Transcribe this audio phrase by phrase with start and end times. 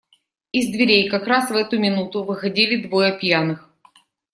[0.51, 3.69] Из дверей, как раз в эту минуту, выходили двое пьяных.